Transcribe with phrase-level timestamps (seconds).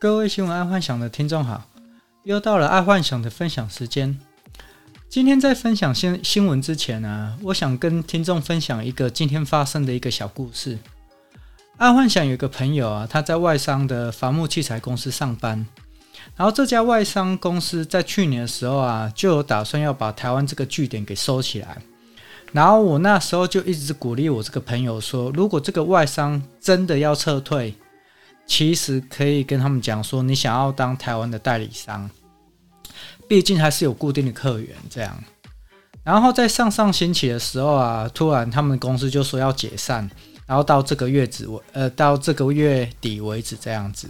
[0.00, 1.64] 各位新闻爱幻想的听众好，
[2.22, 4.16] 又到了爱幻想的分享时间。
[5.08, 10.78] 今天在分享新新闻之前呢、我想跟听众分享一个今天发生的一个小故事。
[11.78, 15.66] 爱幻想有个朋友啊，他在外商的伐木器材公司上班，
[16.36, 21.76] 然后这家外商公司在去年的时候啊，就有打算要把台湾这个据点给收起来。
[22.52, 27.74] 然后我那时候就一直鼓励我这个朋友说，如果这个外商真的要撤退，
[28.48, 32.10] 其实可以跟他们讲说，你想要当台湾的代理商，
[33.28, 35.16] 毕竟还是有固定的客源这样。
[36.02, 40.10] 然后在上上星期的时候啊，突然他们公司就说要解散，
[40.46, 44.08] 然后到这个月止呃到这个月底为止这样子。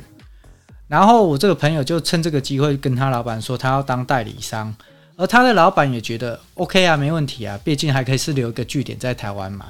[0.87, 4.73] 然后我这个朋友就趁这个机会跟他老板说，他要当代理商，
[5.17, 9.67] 而他的老板也觉得 OK 啊，没问题啊，毕竟还可以是留一个据点在台湾嘛。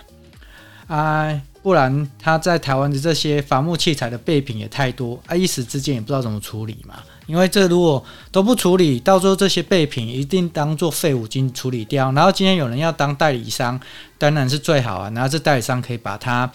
[0.88, 1.40] 哎。
[1.60, 6.94] 不然他在台湾的这些伐木器材的备品也太多啊，一时之间也不知道怎么处理嘛。
[7.26, 12.10] 因为这如果都不处理，到时候这些备品一定当做废五金处理掉。
[12.12, 13.78] 然后今天有人要当代理商，
[14.16, 15.10] 当然是最好啊。
[15.14, 16.50] 然后这代理商可以把它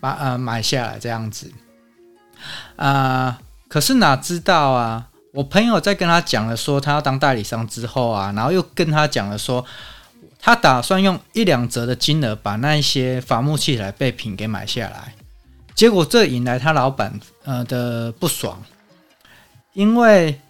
[0.00, 1.52] 把呃买下来这样子
[2.74, 9.64] 啊、可是哪知道啊，我朋友在跟他讲了说他要当代理商之后啊，然后又跟他讲了说。
[10.40, 15.14] 他打算用一两折的金额把那一些伐木器材备品给买下来，
[15.74, 18.62] 结果这引来他老板呃的不爽，
[19.72, 20.40] 因为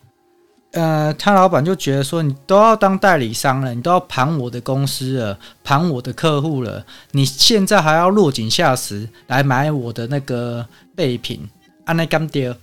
[0.73, 11.49] 呃他老板就觉得说，你都要当代理商了，你都要盘我的公司了，盘我的客户了，你现在还要落井下石来买我的那个备品，
[11.87, 12.55] 按那干爹，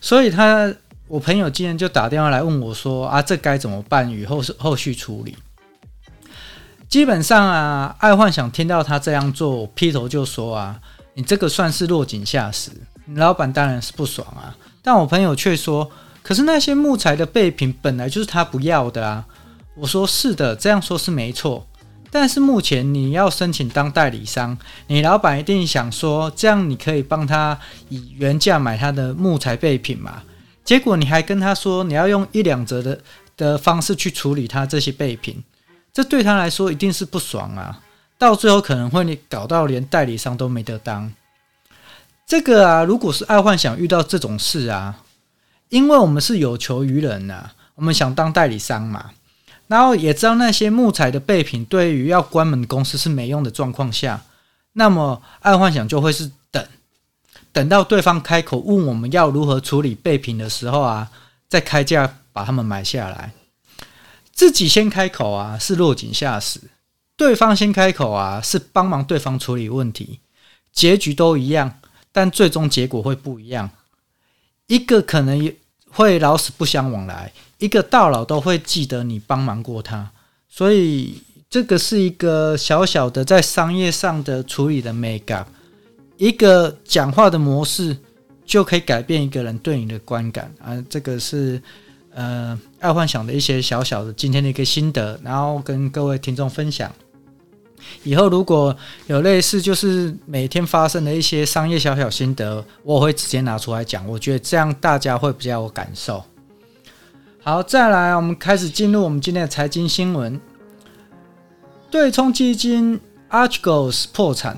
[0.00, 0.74] 所以他
[1.06, 4.12] 我朋友今天就打电话来问我说啊，这该怎么办？
[4.12, 5.36] 与后是后续处理。
[6.92, 10.78] 基本上啊，爱幻想听到他这样做，劈头就说啊，
[11.14, 12.70] 你这个算是落井下石。
[13.14, 15.90] 老板当然是不爽啊，但我朋友却说，
[16.22, 19.24] 可是那些木材的备品本来就是他不要的啊。
[19.74, 21.66] 我说是的，这样说是没错。
[22.10, 24.58] 但是目前你要申请当代理商，
[24.88, 27.58] 你老板一定想说，这样你可以帮他
[27.88, 30.22] 以原价买他的木材备品嘛？
[30.62, 33.00] 结果你还跟他说，你要用一两折的
[33.38, 35.42] 的方式去处理他这些备品。
[35.92, 37.80] 这对他来说一定是不爽啊！
[38.18, 41.12] 到最后可能会你搞到连代理商都没得当。
[42.24, 45.02] 这个啊，如果是爱幻想遇到这种事啊，
[45.68, 49.10] 因为我们是有求于人呐，我们想当代理商嘛，
[49.66, 54.22] 然后也知道那些木材的备品对于要关门公司是没用的状况下，
[54.72, 56.64] 那么爱幻想就会是等，
[57.52, 61.10] 等到对方开口问我们要如何处理备品的时候啊，
[61.48, 63.32] 再开价把他们买下来。
[64.42, 66.58] 自己先开口啊，是落井下石；
[67.16, 70.18] 对方先开口啊，是帮忙对方处理问题。
[70.72, 71.78] 结局都一样，
[72.10, 73.70] 但最终结果会不一样。
[74.66, 75.54] 一个可能
[75.90, 80.10] 会老死不相往来，一个到老都会记得你帮忙过他。
[80.48, 85.46] 所以，这个是一个小小的在商业上的处理的美感。
[86.16, 87.96] 一个讲话的模式
[88.44, 90.84] 就可以改变一个人对你的观感啊！
[90.90, 91.62] 这个是。
[92.14, 96.92] 呃，爱幻想的一些小小的今天的一个心得，然后跟各位听众分享。
[98.04, 104.06] 以后如果有类似就是每天发生的一些商业小小心得，我会直接拿出来讲。
[104.06, 106.22] 我觉得这样大家会比较有感受。
[107.42, 110.40] 好，再来，我们开始进入我们今天的财经新闻。
[111.90, 113.00] 对冲基金
[113.30, 114.56] Archegos 破产，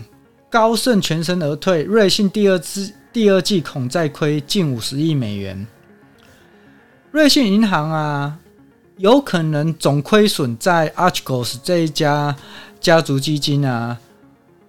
[0.51, 5.67] 高盛全身而退，瑞信第二支第二季恐再亏近五十亿美元。
[7.15, 8.37] 瑞信银行啊，
[8.97, 12.35] 有可能总亏损在 Archegos 这一家
[12.81, 13.97] 家族基金啊，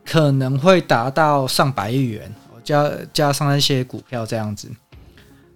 [0.06, 2.31] 可能会达到上百亿元，
[2.63, 4.69] 加加上一些股票这样子。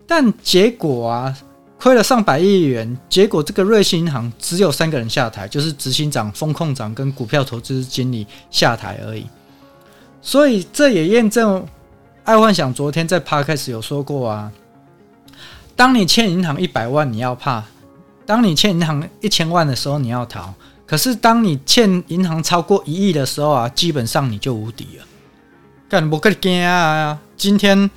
[0.08, 1.38] 但结果啊，
[1.78, 9.28] 亏了上百亿元，结果这个瑞信银行只有三个人下台，就是执行长、风控长跟股票投资经理下台而已。
[10.24, 11.64] 所以这也验证
[12.24, 14.52] 爱幻想昨天在 Podcast 有说过啊。
[15.80, 17.64] 当你欠银行一百万，你要怕；
[18.26, 20.54] 当你欠银行一千万的时候，你要逃。
[20.86, 25.06] 可是当你欠银行超过一亿的时候啊，基本上你就无敌了。
[25.88, 27.90] 干我跟你讲啊，今天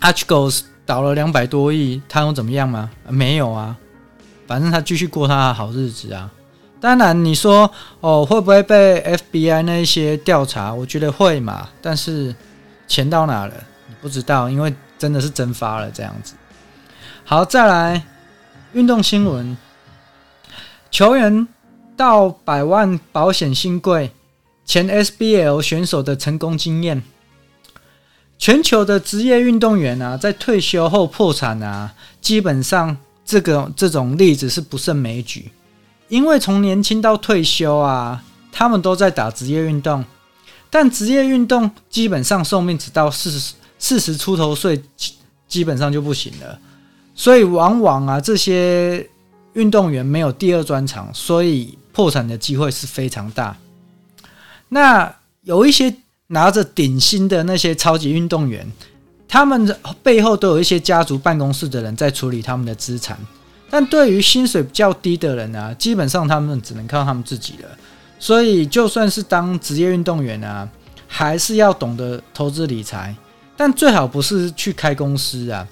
[0.00, 2.88] Archegos 倒了两百多亿，他能怎么样吗？
[3.08, 3.76] 没有啊，
[4.46, 6.30] 反正他继续过他的好日子啊。
[6.80, 9.02] 当然你说哦，会不会被
[9.32, 10.72] FBI 那一些调查？
[10.72, 11.70] 我觉得会嘛。
[11.82, 12.32] 但是
[12.86, 13.54] 钱到哪了？
[13.88, 16.34] 你不知道，因为真的是蒸发了这样子。
[17.30, 18.06] 好，再来
[18.72, 19.54] 运动新闻。
[20.90, 21.46] 球员
[21.94, 24.10] 到百万保险新贵，
[24.64, 27.02] 前 SBL 选手的成功经验。
[28.38, 31.92] 全球的职业运动员啊，在退休后破产啊，
[32.22, 32.96] 基本上
[33.26, 35.50] 这个这种例子是不胜枚举。
[36.08, 40.02] 因为从年轻到退休啊，他们都在打职业运动，
[40.70, 44.82] 但职业运动基本上寿命只到四十四十出头岁，
[45.46, 46.58] 基本上就不行了。
[47.18, 49.06] 所以往往啊，这些
[49.54, 53.54] 运动员没有第二专长，所以破产的机会是非常大。
[54.70, 55.94] 那有一些。
[56.30, 58.70] 拿着顶薪的那些超级运动员，
[59.26, 63.18] 他们背后都有一些家族办公室的人在处理他们的资产。
[63.70, 67.68] 但对于薪水比较低的人啊，基本上他们只能靠他们自己了。
[68.18, 70.68] 所以，就算是当职业运动员啊，
[71.06, 73.16] 还是要懂得投资理财。
[73.56, 75.66] 但最好不是去开公司啊，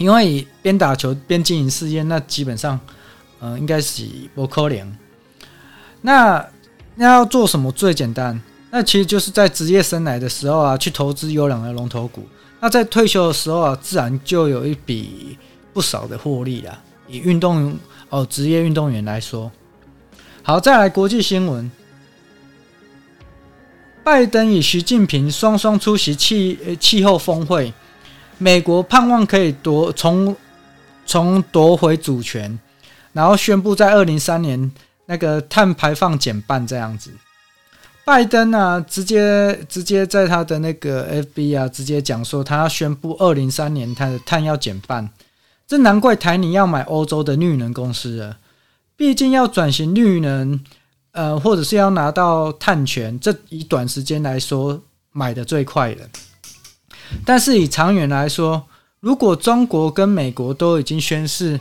[0.00, 2.80] 因为边打球边经营事业，那基本上，
[3.40, 4.96] 嗯、呃，应该是不可能。
[6.00, 6.42] 那
[6.94, 8.40] 那要做什么最简单？
[8.70, 12.26] 那其实就是在职业生涯的时候啊，去投资优良的龙头股。
[12.60, 15.36] 那在退休的时候啊，自然就有一笔
[15.74, 16.78] 不少的获利了。
[17.06, 17.76] 以运动
[18.08, 19.52] 哦，职业运动员来说，
[20.42, 21.70] 好，再来国际新闻。
[24.02, 27.74] 拜登与习近平双双出席气气候峰会，
[28.42, 30.34] 美国盼望可以夺从
[31.04, 32.58] 从夺回主权，
[33.12, 34.72] 然后宣布在二零三年
[35.04, 37.10] 那个碳排放减半这样子。
[38.02, 45.06] 拜登啊，直接直接在他的那个 FB 啊，直接讲说他要宣布二零三年他的碳要减半。
[45.68, 48.38] 这难怪台你要买欧洲的绿能公司了，
[48.96, 50.58] 毕竟要转型绿能，
[51.12, 54.80] 呃，或者是要拿到碳权，这以短时间来说
[55.12, 56.08] 买的最快的。
[57.24, 58.66] 但是以长远来说，
[59.00, 61.60] 如果中国跟美国都已经宣誓，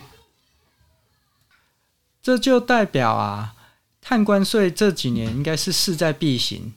[2.22, 3.56] 这就代表啊。
[4.02, 6.74] 碳关税这几年应该是势在必行，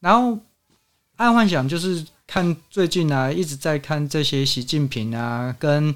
[0.00, 0.38] 然后
[1.16, 5.94] 爱幻想就是看最近啊，一直在看这些习近平啊跟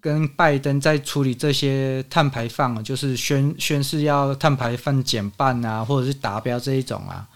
[0.00, 7.28] 跟拜登在处理这些碳排放，就是宣宣誓要碳排放减半啊，或者是达标这一种啊。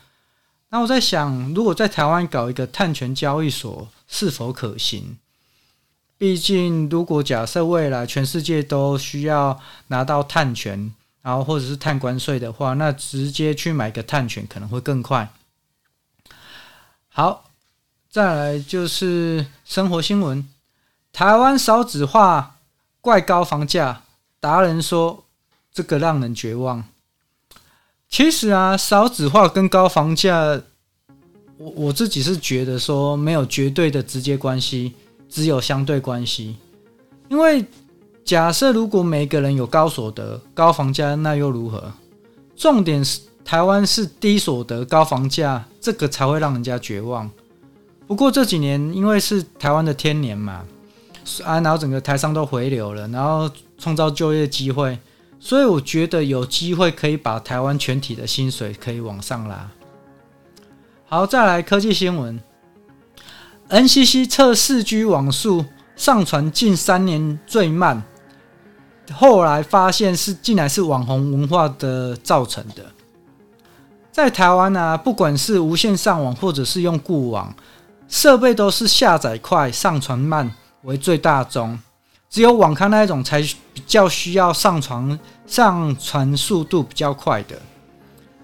[0.70, 5.19] 那我在想，如果在台湾搞一个碳权交易所是否可行？
[6.17, 10.93] 毕竟，如果假设未来全世界都需要拿到碳权。
[11.22, 15.31] 然后或者是碳关税的话，那直接去买个碳权可能会更快。
[17.11, 17.50] 好，
[18.11, 20.49] 再来就是生活新闻：
[21.12, 22.56] 台湾少子化
[23.02, 24.05] 怪高房价，
[24.40, 25.26] 达人说
[25.75, 26.84] 这个让人绝望。
[28.10, 30.60] 其实啊，少子化跟高房价，
[31.56, 34.92] 我我自己是觉得说没有绝对的直接关系，
[35.28, 36.56] 只有相对关系，
[37.30, 37.64] 因为。
[38.22, 41.92] 假设如果每个人有高所得、高房价，那又如何？
[42.54, 47.28] 重点是台湾是低所得、高房价，这个才会让人家绝望。
[48.06, 50.62] 不过这几年因为是台湾的天年嘛，
[51.42, 54.96] 啊，然后整个台商都回流了，然后创造就业机会，
[55.42, 59.70] 所以我觉得有机会可以把台湾全体的薪水可以往上拉。
[61.08, 62.38] 好，再来科技新闻
[63.70, 65.64] ，NCC 测四 G 网速
[65.96, 68.02] 上传近三年最慢。
[69.12, 72.84] 后来发现是竟然是网红文化的造成的。
[74.12, 77.52] 在台湾呢、不管是无线上网或者是用固网，
[78.06, 80.52] 设备都是下载快、上传慢
[80.82, 81.78] 为最大宗。
[82.31, 83.43] 只有网咖那一种才
[83.75, 87.60] 比较需要上传上传速度比较快的。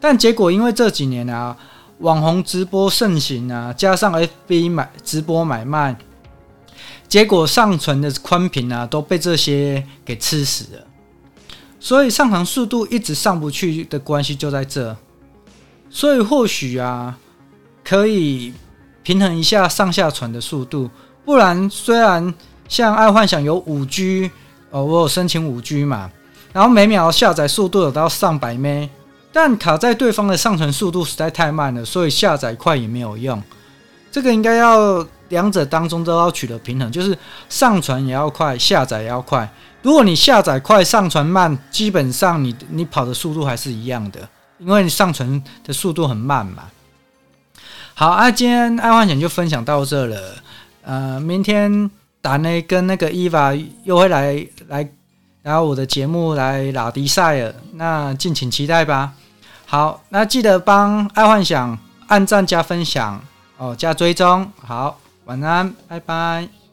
[0.00, 1.56] 但结果因为这几年啊，
[1.98, 5.96] 网红直播盛行啊，加上 FB 买直播买卖。
[7.06, 10.84] 结果上传的宽频啊都被这些给吃死了，
[11.78, 14.96] 所以上传速度一直上不去的关系就在这。
[15.88, 17.16] 所以或许啊，
[17.84, 18.52] 可以
[19.04, 20.90] 平衡一下上下传的速度。
[21.24, 22.34] 不然虽然
[22.68, 24.30] 像爱幻想有五 G
[24.70, 26.10] 哦，我有申请五 G 嘛，
[26.52, 28.88] 然后每秒下载速度有到上百 M，
[29.32, 33.42] 但卡在对方的上传速度实在太慢了，所以下载快也没有用。
[34.10, 35.06] 这个应该要。
[35.30, 37.18] 两者当中都要取得平衡，就是
[37.48, 39.52] 上传也要快，下载也要快。
[39.82, 44.20] 如果你下载快，上传慢，基本上你你跑的速度还是一样的，
[44.60, 46.62] 因为你上传的速度很慢嘛。
[47.94, 50.36] 好啊，今天爱幻想就分享到这了。
[50.84, 51.90] 呃，明天
[52.26, 53.54] 达内跟那个伊娃
[53.84, 54.88] 又会来来，
[55.44, 59.12] 来我的节目来拉迪赛尔，那敬请期待吧。
[59.64, 61.78] 好，那记得帮爱幻想
[62.08, 63.22] 按赞加分享
[63.58, 64.98] 哦，加追踪好。
[65.26, 66.65] 晚安，拜拜。